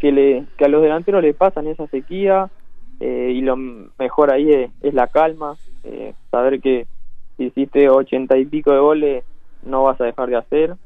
que, 0.01 0.13
le, 0.13 0.45
que 0.59 0.65
a 0.67 0.69
los 0.69 0.83
delanteros 0.83 1.23
le 1.23 1.33
pasan 1.33 1.67
esa 1.67 1.87
sequía 1.87 2.51
eh, 3.01 3.33
y 3.35 3.41
lo 3.41 3.57
mejor 3.57 4.33
ahí 4.33 4.51
es, 4.51 4.71
es 4.83 4.93
la 4.93 5.07
calma, 5.07 5.57
eh, 5.85 6.13
saber 6.31 6.61
que 6.61 6.87
si 7.37 7.45
hiciste 7.45 7.89
ochenta 7.89 8.37
y 8.37 8.45
pico 8.45 8.73
de 8.73 8.81
goles 8.81 9.25
no 9.63 9.85
vas 9.85 9.99
a 10.01 10.05
dejar 10.05 10.29
de 10.29 10.37
hacer 10.37 10.77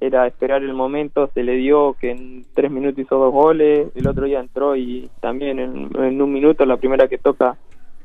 era 0.00 0.26
esperar 0.26 0.62
el 0.62 0.74
momento, 0.74 1.30
se 1.32 1.42
le 1.42 1.54
dio 1.54 1.96
que 1.98 2.10
en 2.10 2.44
tres 2.54 2.70
minutos 2.70 2.98
hizo 2.98 3.16
dos 3.16 3.32
goles, 3.32 3.88
el 3.94 4.06
otro 4.06 4.26
día 4.26 4.40
entró 4.40 4.76
y 4.76 5.08
también 5.20 5.58
en, 5.58 5.90
en 5.96 6.20
un 6.20 6.32
minuto 6.32 6.66
la 6.66 6.76
primera 6.76 7.08
que 7.08 7.18
toca 7.18 7.56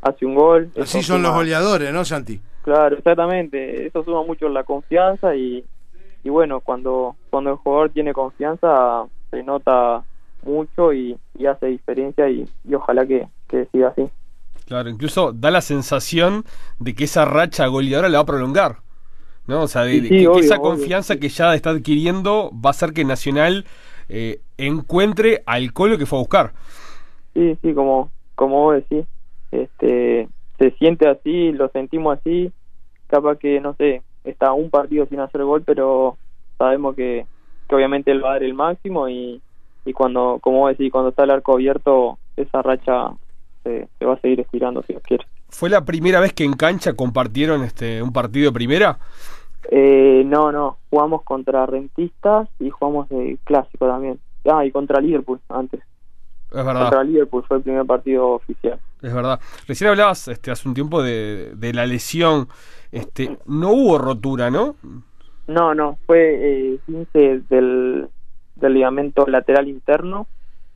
hace 0.01 0.25
un 0.25 0.35
gol. 0.35 0.71
Así 0.79 1.03
son 1.03 1.17
suma, 1.17 1.27
los 1.27 1.33
goleadores, 1.37 1.91
¿no, 1.91 2.05
Santi? 2.05 2.39
Claro, 2.61 2.97
exactamente, 2.97 3.85
eso 3.85 4.03
suma 4.03 4.23
mucho 4.23 4.47
la 4.47 4.63
confianza 4.63 5.35
y, 5.35 5.65
y 6.23 6.29
bueno, 6.29 6.61
cuando, 6.61 7.15
cuando 7.29 7.51
el 7.51 7.55
jugador 7.57 7.89
tiene 7.89 8.13
confianza 8.13 9.05
se 9.31 9.43
nota 9.43 10.03
mucho 10.43 10.93
y, 10.93 11.17
y 11.37 11.45
hace 11.47 11.65
diferencia 11.67 12.29
y, 12.29 12.47
y 12.63 12.73
ojalá 12.75 13.05
que, 13.05 13.27
que 13.47 13.65
siga 13.71 13.89
así. 13.89 14.09
Claro, 14.65 14.89
incluso 14.89 15.33
da 15.33 15.49
la 15.51 15.61
sensación 15.61 16.45
de 16.77 16.93
que 16.93 17.05
esa 17.05 17.25
racha 17.25 17.65
goleadora 17.67 18.07
la 18.07 18.19
va 18.19 18.21
a 18.21 18.25
prolongar. 18.27 18.77
¿No? 19.49 19.63
O 19.63 19.67
sea, 19.67 19.83
de, 19.83 19.93
sí, 19.93 20.01
sí, 20.01 20.09
que, 20.09 20.27
obvio, 20.27 20.39
que, 20.39 20.45
esa 20.45 20.59
confianza 20.59 21.13
obvio. 21.13 21.21
que 21.21 21.29
ya 21.29 21.55
está 21.55 21.71
adquiriendo 21.71 22.51
va 22.53 22.69
a 22.69 22.71
hacer 22.71 22.93
que 22.93 23.03
Nacional 23.03 23.65
eh, 24.07 24.39
encuentre 24.57 25.43
al 25.45 25.73
Colo 25.73 25.97
que 25.97 26.05
fue 26.05 26.19
a 26.19 26.21
buscar. 26.21 26.53
Sí, 27.33 27.57
sí, 27.61 27.73
como, 27.73 28.09
como 28.35 28.63
vos 28.63 28.75
decís, 28.75 29.05
este, 29.51 30.29
se 30.57 30.71
siente 30.71 31.07
así, 31.07 31.51
lo 31.51 31.69
sentimos 31.69 32.17
así, 32.17 32.51
capaz 33.07 33.37
que, 33.37 33.59
no 33.59 33.73
sé, 33.73 34.01
está 34.23 34.53
un 34.53 34.69
partido 34.69 35.05
sin 35.07 35.19
hacer 35.19 35.43
gol, 35.43 35.63
pero 35.65 36.17
sabemos 36.57 36.95
que, 36.95 37.25
que 37.67 37.75
obviamente 37.75 38.11
él 38.11 38.23
va 38.23 38.29
a 38.29 38.33
dar 38.33 38.43
el 38.43 38.53
máximo 38.53 39.09
y, 39.09 39.41
y 39.85 39.93
cuando, 39.93 40.39
como 40.41 40.59
vos 40.59 40.69
decís, 40.69 40.91
cuando 40.91 41.09
está 41.09 41.23
el 41.23 41.31
arco 41.31 41.53
abierto, 41.53 42.17
esa 42.37 42.61
racha 42.61 43.11
se, 43.63 43.87
se 43.97 44.05
va 44.05 44.13
a 44.13 44.19
seguir 44.21 44.39
estirando 44.39 44.81
si 44.83 44.93
Dios 44.93 45.03
quiere. 45.03 45.25
¿Fue 45.49 45.69
la 45.69 45.83
primera 45.83 46.19
vez 46.19 46.33
que 46.33 46.43
en 46.43 46.53
cancha 46.53 46.93
compartieron 46.93 47.63
este 47.63 48.03
un 48.03 48.13
partido 48.13 48.51
de 48.51 48.53
primera? 48.53 48.99
Eh, 49.71 50.23
no, 50.25 50.51
no, 50.51 50.77
jugamos 50.89 51.23
contra 51.23 51.65
Rentistas 51.65 52.49
y 52.59 52.69
jugamos 52.69 53.09
de 53.09 53.37
clásico 53.43 53.87
también. 53.87 54.19
Ah, 54.49 54.65
y 54.65 54.71
contra 54.71 55.01
Liverpool 55.01 55.39
antes. 55.49 55.81
Es 56.51 56.65
verdad. 56.65 56.81
Contra 56.81 57.03
Liverpool 57.03 57.43
fue 57.47 57.57
el 57.57 57.63
primer 57.63 57.85
partido 57.85 58.29
oficial. 58.29 58.79
Es 59.01 59.13
verdad. 59.13 59.39
Recién 59.67 59.89
hablabas 59.89 60.27
este, 60.27 60.51
hace 60.51 60.67
un 60.67 60.73
tiempo 60.73 61.03
de, 61.03 61.53
de 61.55 61.73
la 61.73 61.85
lesión. 61.85 62.47
Este, 62.91 63.37
no 63.45 63.71
hubo 63.71 63.97
rotura, 63.97 64.49
¿no? 64.49 64.75
No, 65.47 65.75
no, 65.75 65.97
fue 66.05 66.73
eh, 66.73 66.79
15 66.85 67.41
del, 67.49 68.07
del 68.55 68.73
ligamento 68.73 69.25
lateral 69.27 69.67
interno, 69.67 70.27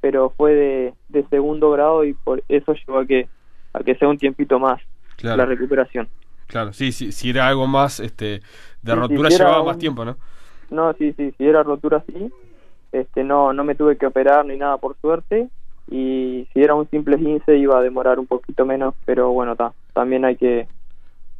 pero 0.01 0.31
fue 0.31 0.53
de, 0.53 0.93
de 1.09 1.27
segundo 1.29 1.71
grado 1.71 2.03
y 2.03 2.13
por 2.13 2.43
eso 2.49 2.73
llevó 2.73 2.99
a 2.99 3.05
que 3.05 3.27
a 3.73 3.83
que 3.83 3.95
sea 3.95 4.07
un 4.07 4.17
tiempito 4.17 4.59
más 4.59 4.81
claro. 5.17 5.37
la 5.37 5.45
recuperación. 5.45 6.07
Claro, 6.47 6.73
sí, 6.73 6.91
sí, 6.91 7.11
si 7.11 7.29
era 7.31 7.47
algo 7.47 7.67
más 7.67 7.99
este 7.99 8.41
de 8.83 8.95
rotura 8.95 9.29
si 9.29 9.37
llevaba 9.37 9.61
un... 9.61 9.67
más 9.67 9.77
tiempo, 9.77 10.05
¿no? 10.05 10.17
No, 10.69 10.93
sí, 10.93 11.13
sí, 11.13 11.33
si 11.37 11.45
era 11.45 11.63
rotura 11.63 12.03
sí. 12.07 12.31
Este 12.91 13.23
no 13.23 13.53
no 13.53 13.63
me 13.63 13.75
tuve 13.75 13.97
que 13.97 14.05
operar 14.05 14.45
ni 14.45 14.57
nada 14.57 14.77
por 14.77 14.95
suerte 15.01 15.49
y 15.89 16.47
si 16.53 16.61
era 16.61 16.75
un 16.75 16.87
simple 16.89 17.17
15 17.17 17.57
iba 17.57 17.77
a 17.77 17.81
demorar 17.81 18.19
un 18.19 18.27
poquito 18.27 18.65
menos, 18.65 18.93
pero 19.05 19.31
bueno, 19.31 19.55
ta, 19.55 19.73
también 19.93 20.25
hay 20.25 20.35
que 20.35 20.67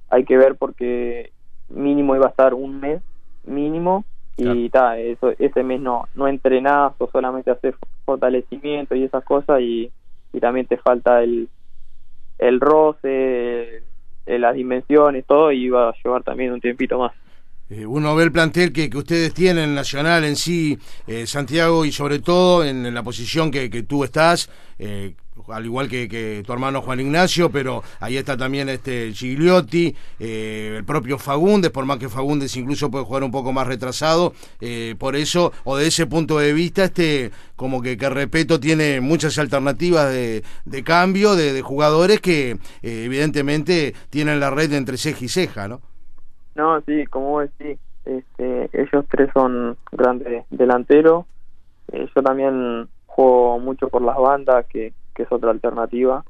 hay 0.10 0.26
que 0.26 0.38
ver 0.38 0.56
porque 0.56 1.32
mínimo 1.70 2.16
iba 2.16 2.26
a 2.26 2.30
estar 2.30 2.54
un 2.54 2.80
mes 2.80 3.02
mínimo 3.46 4.04
y 4.36 4.70
ta, 4.70 4.98
eso 4.98 5.32
ese 5.38 5.62
mes 5.62 5.80
no 5.80 6.08
no 6.16 6.28
entrenás 6.28 6.94
o 6.98 7.08
solamente 7.12 7.52
hacer 7.52 7.76
fortalecimiento 8.04 8.96
y 8.96 9.04
esas 9.04 9.24
cosas 9.24 9.62
y, 9.62 9.92
y 10.34 10.40
también 10.40 10.66
te 10.66 10.78
falta 10.78 11.22
el 11.22 11.50
el 12.40 12.60
roce, 12.60 13.84
las 14.26 14.56
dimensiones, 14.56 15.26
todo, 15.26 15.52
y 15.52 15.66
iba 15.66 15.90
a 15.90 15.94
llevar 16.04 16.24
también 16.24 16.52
un 16.52 16.62
tiempito 16.62 16.98
más. 17.00 17.14
Eh, 17.76 17.88
uno 17.88 18.16
ve 18.16 18.26
el 18.26 18.32
plantel 18.32 18.72
que, 18.72 18.88
que 18.88 18.98
ustedes 18.98 19.34
tienen, 19.34 19.74
Nacional 19.74 20.24
en 20.26 20.36
sí, 20.36 20.78
eh, 21.08 21.26
Santiago, 21.26 21.86
y 21.86 21.92
sobre 21.92 22.20
todo 22.20 22.64
en, 22.64 22.94
la 22.94 23.02
posición 23.02 23.50
que, 23.50 23.72
que 23.72 23.82
tú 23.82 24.04
estás, 24.04 24.48
eh, 24.78 25.16
al 25.48 25.66
igual 25.66 25.90
que, 25.90 26.44
tu 26.46 26.54
hermano 26.54 26.84
Juan 26.84 27.00
Ignacio, 27.00 27.50
pero 27.50 27.82
ahí 28.00 28.18
está 28.18 28.38
también 28.38 28.70
este 28.70 29.12
Gigliotti, 29.12 29.96
el 30.20 30.84
propio 30.86 31.18
Fagundes, 31.18 31.72
por 31.72 31.86
más 31.86 31.98
que 31.98 32.10
Fagundes 32.10 32.56
incluso 32.56 32.92
puede 32.92 33.06
jugar 33.06 33.24
un 33.24 33.32
poco 33.32 33.52
más 33.52 33.66
retrasado, 33.66 34.34
por 35.00 35.16
eso, 35.16 35.52
o 35.64 35.76
de 35.76 35.88
ese 35.88 36.06
punto 36.06 36.38
de 36.38 36.54
vista, 36.54 36.86
este 36.86 37.32
como 37.56 37.82
que, 37.82 37.98
que 37.98 38.10
Repeto 38.10 38.60
tiene 38.60 39.02
muchas 39.02 39.38
alternativas 39.40 40.12
de, 40.12 40.44
de 40.66 40.84
cambio 40.84 41.36
de, 41.36 41.52
de 41.52 41.62
jugadores 41.62 42.22
que 42.22 42.58
evidentemente 42.84 43.96
tienen 44.12 44.40
la 44.40 44.52
red 44.52 44.72
entre 44.74 44.98
ceja 44.98 45.26
y 45.26 45.30
ceja, 45.30 45.68
¿no? 45.68 45.82
No, 46.56 46.82
sí, 46.82 47.06
como 47.08 47.40
decís, 47.40 47.80
este, 48.06 48.70
ellos 48.74 49.06
tres 49.10 49.30
son 49.34 49.78
grandes 49.92 50.46
delanteros. 50.50 51.26
Eh, 51.92 52.08
yo 52.16 52.22
también 52.22 52.88
juego 53.08 53.60
mucho 53.60 53.88
por 53.90 54.02
las 54.02 54.18
bandas, 54.18 54.66
que, 54.68 54.94
que 55.16 55.24
es 55.24 55.32
otra 55.32 55.52
alternativa. 55.52 56.24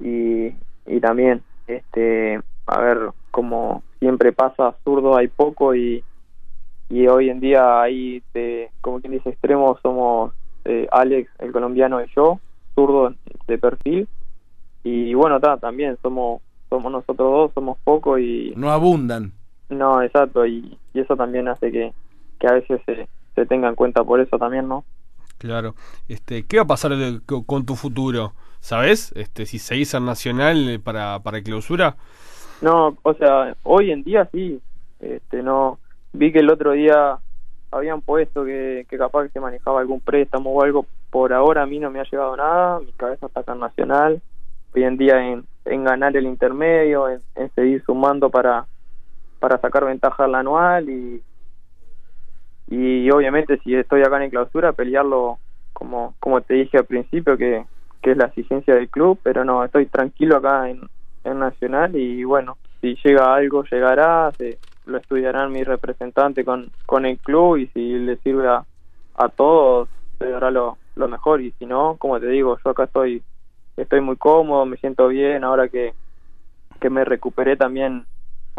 Y, 0.00 0.52
y 0.86 1.00
también, 1.00 1.42
este, 1.66 2.40
a 2.66 2.80
ver, 2.80 3.10
como 3.30 3.82
siempre 3.98 4.32
pasa, 4.32 4.76
zurdo 4.84 5.16
hay 5.16 5.28
poco 5.28 5.74
y, 5.74 6.04
y 6.88 7.06
hoy 7.08 7.30
en 7.30 7.40
día 7.40 7.82
de, 8.34 8.70
como 8.80 9.00
quien 9.00 9.12
dice, 9.12 9.30
extremos 9.30 9.80
somos 9.82 10.32
eh, 10.64 10.86
Alex, 10.92 11.30
el 11.40 11.52
colombiano, 11.52 12.02
y 12.02 12.06
yo, 12.14 12.38
zurdo 12.74 13.14
de 13.46 13.58
perfil. 13.58 14.08
Y 14.84 15.14
bueno, 15.14 15.40
también 15.40 15.98
somos 16.00 16.40
somos 16.68 16.92
nosotros 16.92 17.16
dos, 17.16 17.52
somos 17.54 17.78
poco 17.82 18.18
y... 18.18 18.52
No 18.56 18.70
abundan. 18.70 19.32
No, 19.68 20.02
exacto, 20.02 20.46
y, 20.46 20.78
eso 20.94 21.16
también 21.16 21.48
hace 21.48 21.70
que, 21.70 21.92
que 22.40 22.46
a 22.48 22.52
veces 22.52 22.80
se, 22.86 23.08
se, 23.34 23.46
tenga 23.46 23.68
en 23.68 23.76
cuenta 23.76 24.02
por 24.02 24.20
eso 24.20 24.36
también, 24.38 24.66
¿no? 24.66 24.84
Claro. 25.38 25.74
Este, 26.08 26.44
¿Qué 26.44 26.56
va 26.56 26.64
a 26.64 26.66
pasar 26.66 26.92
con 27.24 27.64
tu 27.64 27.76
futuro? 27.76 28.32
¿Sabes? 28.60 29.12
Este, 29.14 29.46
si 29.46 29.60
seguís 29.60 29.94
en 29.94 30.04
Nacional 30.04 30.68
eh, 30.68 30.78
para, 30.80 31.20
para 31.20 31.40
clausura. 31.42 31.96
No, 32.60 32.96
o 33.02 33.14
sea, 33.14 33.56
hoy 33.62 33.92
en 33.92 34.02
día 34.02 34.28
sí. 34.32 34.60
Este, 34.98 35.44
no 35.44 35.78
Vi 36.12 36.32
que 36.32 36.40
el 36.40 36.50
otro 36.50 36.72
día 36.72 37.18
habían 37.70 38.00
puesto 38.00 38.44
que, 38.44 38.84
que 38.88 38.98
capaz 38.98 39.24
que 39.24 39.28
se 39.28 39.40
manejaba 39.40 39.80
algún 39.80 40.00
préstamo 40.00 40.50
o 40.50 40.62
algo. 40.64 40.86
Por 41.10 41.32
ahora 41.32 41.62
a 41.62 41.66
mí 41.66 41.78
no 41.78 41.90
me 41.90 42.00
ha 42.00 42.04
llegado 42.04 42.36
nada. 42.36 42.80
Mi 42.80 42.90
cabeza 42.92 43.26
está 43.26 43.40
acá 43.40 43.52
en 43.52 43.60
Nacional. 43.60 44.22
Hoy 44.74 44.82
en 44.82 44.96
día 44.96 45.24
en, 45.24 45.44
en 45.66 45.84
ganar 45.84 46.16
el 46.16 46.26
intermedio, 46.26 47.08
en 47.08 47.54
seguir 47.54 47.84
sumando 47.84 48.30
para, 48.30 48.66
para 49.38 49.58
sacar 49.58 49.84
ventaja 49.84 50.24
al 50.24 50.34
anual 50.34 50.88
y, 50.88 51.22
y 52.68 53.10
obviamente 53.10 53.58
si 53.58 53.74
estoy 53.74 54.02
acá 54.02 54.22
en 54.22 54.30
clausura 54.30 54.72
pelearlo 54.72 55.38
como, 55.72 56.14
como 56.20 56.40
te 56.40 56.54
dije 56.54 56.78
al 56.78 56.86
principio 56.86 57.36
que, 57.36 57.64
que 58.02 58.12
es 58.12 58.16
la 58.16 58.26
exigencia 58.26 58.74
del 58.74 58.88
club, 58.88 59.18
pero 59.22 59.44
no, 59.44 59.64
estoy 59.64 59.86
tranquilo 59.86 60.36
acá 60.36 60.68
en, 60.68 60.80
en 61.24 61.38
Nacional 61.38 61.96
y 61.96 62.24
bueno, 62.24 62.58
si 62.80 62.96
llega 63.04 63.34
algo 63.34 63.64
llegará, 63.64 64.32
se, 64.38 64.58
lo 64.86 64.98
estudiarán 64.98 65.52
mi 65.52 65.62
representante 65.64 66.44
con, 66.44 66.72
con 66.86 67.06
el 67.06 67.18
club 67.18 67.58
y 67.58 67.66
si 67.68 67.98
le 67.98 68.16
sirve 68.18 68.48
a, 68.48 68.64
a 69.16 69.28
todos 69.28 69.88
se 70.18 70.28
dará 70.28 70.50
lo, 70.50 70.78
lo 70.96 71.08
mejor 71.08 71.40
y 71.40 71.52
si 71.58 71.66
no, 71.66 71.96
como 71.96 72.18
te 72.18 72.26
digo, 72.26 72.58
yo 72.64 72.70
acá 72.70 72.84
estoy 72.84 73.22
estoy 73.76 74.00
muy 74.00 74.16
cómodo, 74.16 74.66
me 74.66 74.76
siento 74.78 75.08
bien 75.08 75.44
ahora 75.44 75.68
que, 75.68 75.94
que 76.80 76.90
me 76.90 77.04
recuperé 77.04 77.56
también 77.56 78.06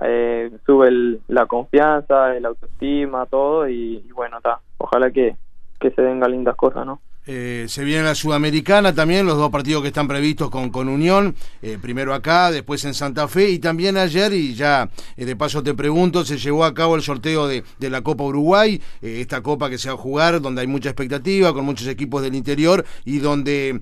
eh, 0.03 0.51
sube 0.65 1.19
la 1.27 1.45
confianza, 1.45 2.35
el 2.35 2.45
autoestima, 2.45 3.25
todo 3.25 3.67
y, 3.67 4.03
bueno, 4.13 4.37
está. 4.37 4.59
Ojalá 4.77 5.11
que, 5.11 5.35
que 5.79 5.91
se 5.91 6.01
vengan 6.01 6.31
lindas 6.31 6.55
cosas, 6.55 6.85
¿no? 6.85 6.99
Eh, 7.31 7.65
se 7.67 7.83
viene 7.83 8.03
la 8.03 8.15
Sudamericana 8.15 8.95
también, 8.95 9.27
los 9.27 9.37
dos 9.37 9.51
partidos 9.51 9.83
que 9.83 9.89
están 9.89 10.07
previstos 10.07 10.49
con, 10.49 10.71
con 10.71 10.89
Unión, 10.89 11.35
eh, 11.61 11.77
primero 11.79 12.15
acá, 12.15 12.49
después 12.49 12.83
en 12.85 12.95
Santa 12.95 13.27
Fe 13.27 13.49
y 13.49 13.59
también 13.59 13.97
ayer, 13.97 14.33
y 14.33 14.55
ya 14.55 14.89
de 15.15 15.35
paso 15.35 15.61
te 15.61 15.75
pregunto, 15.75 16.25
se 16.25 16.39
llevó 16.39 16.65
a 16.65 16.73
cabo 16.73 16.95
el 16.95 17.03
sorteo 17.03 17.47
de, 17.47 17.63
de 17.77 17.89
la 17.91 18.01
Copa 18.01 18.23
Uruguay, 18.23 18.81
esta 19.01 19.43
copa 19.43 19.69
que 19.69 19.77
se 19.77 19.89
va 19.89 19.93
a 19.95 19.97
jugar, 19.97 20.41
donde 20.41 20.61
hay 20.61 20.67
mucha 20.67 20.89
expectativa, 20.89 21.53
con 21.53 21.65
muchos 21.65 21.87
equipos 21.87 22.23
del 22.23 22.33
interior 22.33 22.83
y 23.05 23.19
donde 23.19 23.79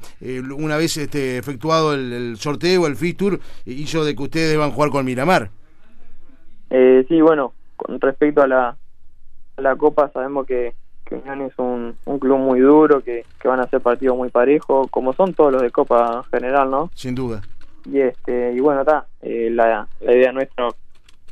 una 0.58 0.76
vez 0.76 0.98
este, 0.98 1.38
efectuado 1.38 1.94
el, 1.94 2.12
el 2.12 2.38
sorteo, 2.38 2.86
el 2.86 2.98
fixture, 2.98 3.40
hizo 3.66 4.04
de 4.04 4.14
que 4.14 4.24
ustedes 4.24 4.58
van 4.58 4.72
a 4.72 4.74
jugar 4.74 4.90
con 4.90 5.06
Miramar. 5.06 5.52
Eh, 6.70 7.06
sí, 7.08 7.22
bueno, 7.22 7.54
con 7.76 8.00
respecto 8.02 8.42
a 8.42 8.48
la, 8.48 8.78
la 9.58 9.76
Copa, 9.76 10.10
sabemos 10.12 10.46
que, 10.46 10.74
que 11.06 11.16
Unión 11.16 11.42
es 11.42 11.58
un, 11.58 11.96
un 12.06 12.20
club 12.20 12.38
muy 12.38 12.60
duro, 12.60 13.02
que, 13.02 13.26
que 13.40 13.48
van 13.48 13.60
a 13.60 13.68
ser 13.70 13.82
partidos 13.82 14.18
muy 14.18 14.30
parejos, 14.30 14.90
como 14.92 15.14
son 15.14 15.34
todos 15.34 15.54
los 15.54 15.62
de 15.62 15.72
Copa 15.72 16.24
en 16.24 16.24
general, 16.32 16.70
¿no? 16.70 16.90
Sin 16.94 17.16
duda. 17.16 17.42
Y 17.86 18.02
este 18.02 18.54
y 18.54 18.60
bueno, 18.60 18.82
está, 18.82 19.06
eh, 19.22 19.50
la, 19.52 19.88
la 20.02 20.14
idea 20.14 20.32
nuestra 20.34 20.68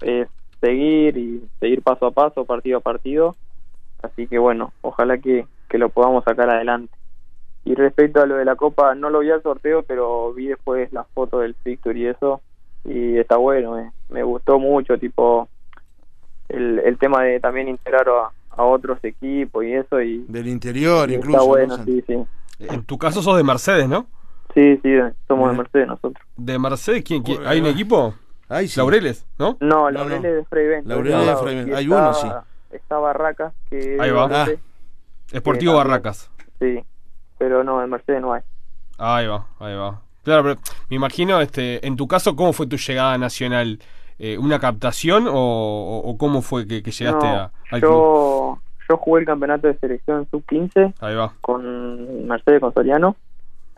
es 0.01 0.27
seguir 0.61 1.17
y 1.17 1.43
seguir 1.59 1.81
paso 1.81 2.05
a 2.05 2.11
paso, 2.11 2.45
partido 2.45 2.77
a 2.77 2.81
partido, 2.81 3.35
así 4.01 4.27
que 4.27 4.39
bueno, 4.39 4.71
ojalá 4.81 5.17
que, 5.17 5.45
que 5.67 5.77
lo 5.77 5.89
podamos 5.89 6.23
sacar 6.23 6.49
adelante. 6.49 6.93
Y 7.65 7.73
respecto 7.73 8.21
a 8.21 8.25
lo 8.25 8.35
de 8.35 8.45
la 8.45 8.55
Copa, 8.55 8.95
no 8.95 9.09
lo 9.09 9.19
vi 9.19 9.31
al 9.31 9.41
sorteo, 9.41 9.83
pero 9.83 10.31
vi 10.33 10.47
después 10.47 10.93
las 10.93 11.07
fotos 11.09 11.41
del 11.41 11.55
Victor 11.65 11.97
y 11.97 12.07
eso, 12.07 12.41
y 12.85 13.17
está 13.17 13.37
bueno, 13.37 13.91
me 14.09 14.23
gustó 14.23 14.59
mucho, 14.59 14.97
tipo 14.97 15.47
el, 16.49 16.79
el 16.79 16.97
tema 16.97 17.23
de 17.23 17.39
también 17.39 17.67
integrar 17.67 18.07
a, 18.07 18.31
a 18.51 18.63
otros 18.63 18.99
equipos 19.03 19.63
y 19.65 19.73
eso 19.73 20.01
y 20.01 20.25
del 20.27 20.47
interior 20.47 21.09
incluso. 21.11 21.37
Está 21.37 21.47
bueno, 21.47 21.77
sí, 21.83 22.03
sí. 22.05 22.25
En 22.59 22.83
tu 22.83 22.97
caso 22.97 23.21
sos 23.21 23.37
de 23.37 23.43
Mercedes, 23.43 23.89
¿no? 23.89 24.07
Sí, 24.53 24.79
sí, 24.81 24.89
somos 25.27 25.51
de 25.51 25.57
Mercedes 25.57 25.87
nosotros. 25.87 26.25
¿De 26.37 26.57
Mercedes 26.57 27.03
quién? 27.03 27.23
quién? 27.23 27.45
¿Hay 27.45 27.59
un 27.59 27.67
equipo? 27.67 28.13
Ay, 28.47 28.67
sí. 28.67 28.79
Laureles, 28.79 29.25
¿no? 29.37 29.57
No, 29.59 29.89
Laureles 29.89 30.21
no, 30.21 30.29
no. 30.29 30.35
de 30.35 30.45
Frey 30.45 30.81
Laureles 30.85 31.25
de 31.27 31.35
Frey 31.35 31.73
Hay 31.73 31.87
uno, 31.87 32.13
sí. 32.13 32.27
Está 32.71 32.97
Barracas, 32.97 33.53
que 33.69 33.97
Ahí 33.99 34.11
va. 34.11 34.29
Ah. 34.31 34.47
Esportivo 35.31 35.73
Barracas. 35.75 36.29
Sí, 36.59 36.83
pero 37.37 37.63
no, 37.63 37.83
en 37.83 37.89
Mercedes 37.89 38.21
no 38.21 38.33
hay. 38.33 38.41
Ahí 38.97 39.27
va, 39.27 39.47
ahí 39.59 39.75
va. 39.75 40.01
Claro, 40.25 40.41
pero 40.41 40.55
me 40.89 40.95
imagino, 40.95 41.39
este, 41.39 41.85
en 41.85 41.95
tu 41.95 42.07
caso, 42.07 42.35
¿cómo 42.35 42.51
fue 42.51 42.65
tu 42.65 42.77
llegada 42.77 43.15
nacional? 43.19 43.79
Eh, 44.17 44.39
¿Una 44.39 44.59
captación 44.59 45.27
o, 45.27 46.01
o, 46.03 46.17
cómo 46.17 46.41
fue 46.41 46.65
que, 46.67 46.81
que 46.81 46.89
llegaste 46.89 47.27
a, 47.27 47.51
al 47.69 47.81
yo, 47.81 47.87
club? 47.87 48.59
Yo 48.89 48.97
jugué 48.97 49.19
el 49.21 49.27
campeonato 49.27 49.67
de 49.67 49.77
selección 49.77 50.27
sub-15 50.31 51.35
con 51.41 52.27
Mercedes 52.27 52.59
Consoriano 52.59 53.15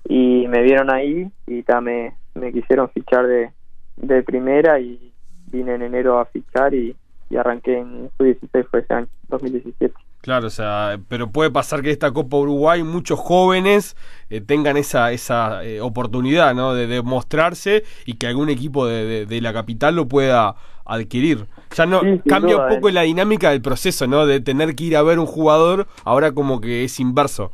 y 0.07 0.47
me 0.47 0.61
vieron 0.61 0.89
ahí 0.89 1.29
y 1.47 1.63
ta, 1.63 1.81
me, 1.81 2.13
quisieron 2.53 2.89
fichar 2.91 3.27
de, 3.27 3.51
de 3.97 4.23
primera 4.23 4.79
y 4.79 5.11
vine 5.51 5.75
en 5.75 5.81
enero 5.81 6.17
a 6.17 6.25
fichar 6.25 6.73
y, 6.73 6.95
y 7.29 7.35
arranqué 7.35 7.79
en 7.79 8.09
sub-16 8.17 8.67
fue 8.69 8.79
ese 8.79 8.93
año, 8.93 9.07
2017. 9.27 9.93
Claro, 10.21 10.47
o 10.47 10.49
sea, 10.49 10.99
pero 11.07 11.31
puede 11.31 11.51
pasar 11.51 11.81
que 11.81 11.91
esta 11.91 12.11
Copa 12.11 12.37
Uruguay 12.37 12.83
muchos 12.83 13.19
jóvenes 13.19 13.95
eh, 14.29 14.41
tengan 14.41 14.75
esa 14.75 15.11
esa 15.11 15.63
eh, 15.63 15.79
oportunidad, 15.79 16.53
¿no? 16.53 16.73
De 16.73 16.87
demostrarse 16.87 17.83
y 18.05 18.15
que 18.15 18.27
algún 18.27 18.49
equipo 18.49 18.85
de, 18.87 19.25
de, 19.25 19.41
la 19.41 19.53
capital 19.53 19.95
lo 19.95 20.07
pueda 20.07 20.55
adquirir. 20.85 21.45
Ya 21.75 21.85
no 21.85 22.01
Sí, 22.01 22.21
cambia 22.27 22.55
duda, 22.55 22.67
un 22.67 22.75
poco 22.75 22.89
eh. 22.89 22.93
la 22.93 23.01
dinámica 23.03 23.51
del 23.51 23.61
proceso, 23.61 24.07
¿no? 24.07 24.25
De 24.25 24.41
tener 24.41 24.75
que 24.75 24.85
ir 24.85 24.97
a 24.97 25.03
ver 25.03 25.19
un 25.19 25.27
jugador, 25.27 25.87
ahora 26.03 26.31
como 26.31 26.59
que 26.59 26.83
es 26.83 26.99
inverso. 26.99 27.51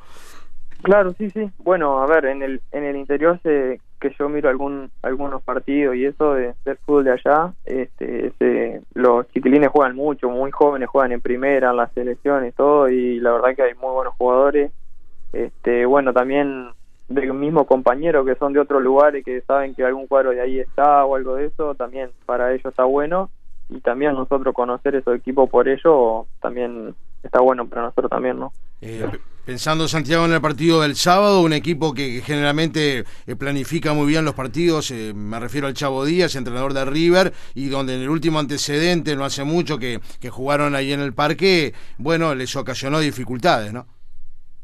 Claro, 0.84 1.14
sí, 1.18 1.30
sí. 1.30 1.50
Bueno, 1.60 2.00
a 2.00 2.08
ver, 2.08 2.26
en 2.26 2.44
el 2.44 2.62
en 2.74 2.84
el 2.84 2.98
interior 2.98 3.40
se, 3.42 3.80
que 4.02 4.14
yo 4.20 4.28
miro 4.28 4.50
algún 4.50 4.92
algunos 5.02 5.42
partidos 5.42 5.96
y 5.96 6.06
eso 6.06 6.34
de, 6.34 6.54
del 6.66 6.78
fútbol 6.78 7.06
de 7.06 7.12
allá, 7.14 7.54
este, 7.64 8.34
se, 8.38 8.82
los 8.94 9.26
chiquilines 9.30 9.70
juegan 9.70 9.96
mucho, 9.96 10.30
muy 10.30 10.52
jóvenes 10.52 10.90
juegan 10.90 11.14
en 11.14 11.22
primera, 11.22 11.70
en 11.70 11.78
las 11.78 11.94
selecciones, 11.94 12.54
todo 12.54 12.90
y 12.90 13.22
la 13.22 13.32
verdad 13.32 13.56
que 13.56 13.64
hay 13.64 13.74
muy 13.76 13.94
buenos 13.94 14.14
jugadores. 14.16 14.74
Este, 15.32 15.86
bueno, 15.86 16.12
también 16.12 16.72
del 17.08 17.34
mismo 17.34 17.66
compañero 17.66 18.26
que 18.26 18.36
son 18.36 18.52
de 18.52 18.60
otros 18.60 18.84
lugares 18.84 19.24
que 19.24 19.40
saben 19.42 19.76
que 19.76 19.86
algún 19.86 20.08
cuadro 20.08 20.32
de 20.32 20.42
ahí 20.42 20.60
está 20.60 21.06
o 21.06 21.16
algo 21.16 21.36
de 21.36 21.46
eso, 21.46 21.76
también 21.76 22.10
para 22.26 22.52
ellos 22.52 22.66
está 22.66 22.84
bueno 22.84 23.30
y 23.70 23.80
también 23.80 24.16
nosotros 24.16 24.54
conocer 24.54 24.96
esos 24.96 25.16
equipos 25.16 25.50
por 25.50 25.70
ello 25.70 26.26
también 26.42 26.94
está 27.24 27.40
bueno 27.42 27.68
para 27.68 27.84
nosotros 27.84 28.10
también, 28.10 28.40
¿no? 28.40 28.54
Eh, 28.82 29.10
pensando 29.46 29.88
Santiago 29.88 30.26
en 30.26 30.34
el 30.34 30.42
partido 30.42 30.82
del 30.82 30.96
sábado, 30.96 31.42
un 31.42 31.54
equipo 31.54 31.94
que, 31.94 32.16
que 32.16 32.22
generalmente 32.22 33.06
eh, 33.26 33.36
planifica 33.36 33.94
muy 33.94 34.08
bien 34.08 34.26
los 34.26 34.34
partidos, 34.34 34.92
eh, 34.92 35.14
me 35.16 35.40
refiero 35.40 35.68
al 35.68 35.74
Chavo 35.74 36.06
Díaz, 36.06 36.36
entrenador 36.36 36.74
de 36.74 36.86
River, 36.86 37.34
y 37.56 37.70
donde 37.70 37.96
en 37.96 38.02
el 38.02 38.10
último 38.10 38.40
antecedente, 38.40 39.16
no 39.16 39.26
hace 39.26 39.44
mucho 39.44 39.78
que, 39.78 40.00
que 40.20 40.30
jugaron 40.30 40.76
ahí 40.76 40.94
en 40.94 41.00
el 41.00 41.14
parque, 41.14 41.74
bueno, 41.98 42.36
les 42.36 42.56
ocasionó 42.56 43.00
dificultades, 43.00 43.74
¿no? 43.74 43.86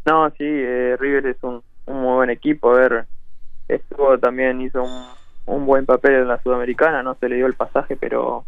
No, 0.05 0.29
sí, 0.31 0.45
eh, 0.45 0.95
River 0.99 1.27
es 1.27 1.37
un, 1.43 1.61
un 1.85 2.01
muy 2.01 2.13
buen 2.15 2.29
equipo, 2.29 2.71
a 2.71 2.79
ver, 2.79 3.05
estuvo 3.67 4.17
también 4.17 4.61
hizo 4.61 4.83
un, 4.83 5.05
un 5.45 5.65
buen 5.65 5.85
papel 5.85 6.13
en 6.13 6.27
la 6.27 6.41
Sudamericana, 6.41 7.03
no 7.03 7.15
se 7.15 7.27
le 7.27 7.35
dio 7.35 7.47
el 7.47 7.53
pasaje, 7.53 7.95
pero 7.95 8.45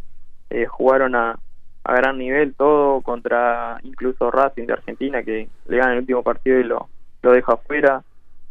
eh, 0.50 0.66
jugaron 0.66 1.16
a, 1.16 1.38
a 1.84 1.96
gran 1.96 2.18
nivel 2.18 2.54
todo 2.54 3.02
contra 3.02 3.80
incluso 3.84 4.30
Racing 4.30 4.68
de 4.68 4.74
Argentina 4.74 5.24
que 5.24 5.48
le 5.68 5.78
gana 5.78 5.94
el 5.94 6.00
último 6.00 6.24
partido 6.24 6.60
y 6.60 6.64
lo, 6.64 6.90
lo 7.22 7.32
deja 7.32 7.54
afuera. 7.54 8.04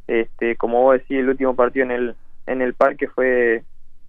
Este, 0.07 0.57
como 0.57 0.83
vos 0.83 0.95
decís, 0.95 1.19
el 1.19 1.29
último 1.29 1.55
partido 1.55 1.85
en 1.85 1.93
el 1.93 2.17
en 2.47 2.63
el 2.63 2.75
parque 2.75 3.09
fue 3.09 3.63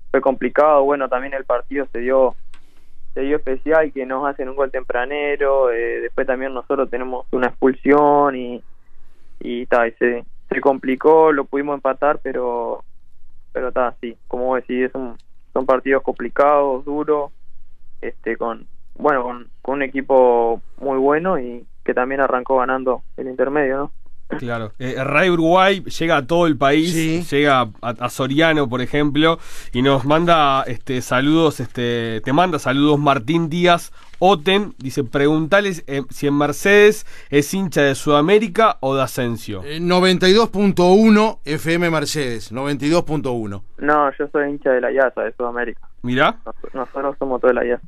fue 0.10 0.22
complicado. 0.22 0.84
Bueno, 0.84 1.08
también 1.08 1.34
el 1.34 1.46
partido 1.46 1.86
se 1.92 2.00
dio 2.00 2.36
se 3.14 3.22
dio 3.22 3.38
especial 3.38 3.92
que 3.92 4.06
nos 4.06 4.26
hacen 4.28 4.50
un 4.50 4.56
gol 4.56 4.72
tempranero. 4.72 5.72
Eh, 5.72 6.02
después 6.02 6.26
también 6.26 6.54
nosotros 6.54 6.90
tenemos 6.90 7.28
una 7.32 7.48
expulsión 7.48 8.36
y 8.36 8.64
y, 9.44 9.66
ta, 9.66 9.90
se, 9.98 10.24
se 10.50 10.62
complicó. 10.62 11.32
Lo 11.32 11.46
pudimos 11.46 11.76
empatar, 11.76 12.20
pero 12.24 12.84
pero 13.54 13.68
está 13.68 13.94
sí, 14.00 14.18
como 14.28 14.46
vos 14.46 14.62
decís, 14.62 14.92
son 14.92 15.18
son 15.54 15.66
partidos 15.66 16.04
complicados, 16.04 16.86
duros, 16.86 17.32
este 18.02 18.38
con 18.38 18.66
bueno, 19.02 19.24
con, 19.24 19.48
un 19.64 19.82
equipo 19.82 20.62
muy 20.80 20.98
bueno 20.98 21.40
y 21.40 21.66
que 21.84 21.94
también 21.94 22.22
arrancó 22.22 22.58
ganando 22.58 23.02
el 23.18 23.28
intermedio, 23.28 23.78
¿no? 23.78 23.92
Claro. 24.38 24.72
Eh, 24.80 24.96
Ray 25.04 25.30
Uruguay 25.30 25.84
llega 25.84 26.18
a 26.18 26.26
todo 26.26 26.48
el 26.48 26.58
país, 26.58 27.30
llega 27.30 27.68
a, 27.82 28.10
Soriano, 28.10 28.70
por 28.70 28.82
ejemplo, 28.82 29.40
y 29.74 29.82
nos 29.82 30.06
manda 30.06 30.64
este 30.68 31.02
saludos, 31.02 31.60
este 31.60 32.22
te 32.24 32.32
manda 32.32 32.58
saludos 32.58 32.98
Martín 32.98 33.50
Díaz 33.50 33.92
Oten, 34.20 34.74
dice, 34.78 35.04
preguntales 35.04 35.84
eh, 35.88 36.04
si 36.12 36.28
en 36.28 36.38
Mercedes 36.38 37.06
es 37.30 37.54
hincha 37.54 37.82
de 37.82 37.96
Sudamérica 37.96 38.78
o 38.80 38.96
de 38.96 39.02
Asensio. 39.02 39.64
92.1 39.64 41.40
FM 41.44 41.90
Mercedes, 41.90 42.54
92.1. 42.54 43.64
No, 43.80 44.12
yo 44.18 44.28
soy 44.28 44.50
hincha 44.50 44.70
de 44.70 44.80
la 44.80 44.92
IASA 44.92 45.24
de 45.24 45.34
Sudamérica. 45.34 45.90
Mira. 46.04 46.38
Nosotros 46.74 47.16
somos 47.20 47.42
toda 47.42 47.54
la 47.54 47.66
IASA 47.66 47.84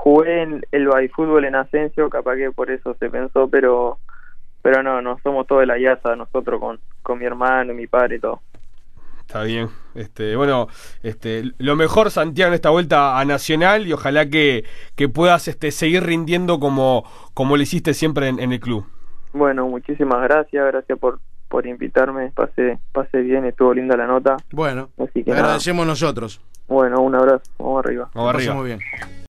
jugué 0.00 0.42
en 0.42 0.66
el 0.72 1.10
fútbol 1.10 1.44
en 1.44 1.54
Asensio, 1.54 2.08
capaz 2.08 2.36
que 2.36 2.50
por 2.50 2.70
eso 2.70 2.94
se 2.98 3.10
pensó, 3.10 3.48
pero 3.48 3.98
pero 4.62 4.82
no, 4.82 5.00
no 5.00 5.18
somos 5.22 5.46
todos 5.46 5.60
de 5.60 5.66
la 5.66 5.78
IASA, 5.78 6.16
nosotros 6.16 6.60
con, 6.60 6.80
con 7.02 7.18
mi 7.18 7.24
hermano, 7.24 7.72
mi 7.72 7.86
padre 7.86 8.16
y 8.16 8.18
todo. 8.18 8.40
Está 9.20 9.42
bien. 9.42 9.68
Este, 9.94 10.36
bueno, 10.36 10.68
este, 11.02 11.52
lo 11.58 11.76
mejor, 11.76 12.10
Santiago, 12.10 12.48
en 12.48 12.54
esta 12.54 12.70
vuelta 12.70 13.18
a 13.18 13.24
Nacional 13.24 13.86
y 13.86 13.92
ojalá 13.92 14.28
que, 14.28 14.64
que 14.96 15.08
puedas 15.08 15.48
este, 15.48 15.70
seguir 15.70 16.02
rindiendo 16.02 16.60
como, 16.60 17.04
como 17.32 17.56
lo 17.56 17.62
hiciste 17.62 17.94
siempre 17.94 18.28
en, 18.28 18.40
el 18.40 18.60
club. 18.60 18.84
Bueno, 19.32 19.66
muchísimas 19.66 20.20
gracias, 20.22 20.66
gracias 20.66 20.98
por, 20.98 21.20
por 21.48 21.66
invitarme, 21.66 22.32
pasé, 22.34 22.78
pasé 22.92 23.20
bien, 23.20 23.46
estuvo 23.46 23.72
linda 23.72 23.96
la 23.96 24.06
nota. 24.06 24.36
Bueno, 24.50 24.90
Así 24.98 25.22
que 25.24 25.32
agradecemos 25.32 25.86
nosotros. 25.86 26.40
Bueno, 26.68 27.00
un 27.00 27.14
abrazo, 27.14 27.50
vamos 27.58 27.84
arriba. 27.84 28.10
Vamos 28.12 28.34
arriba. 28.34 28.54
Muy 28.54 28.66
bien. 28.66 28.80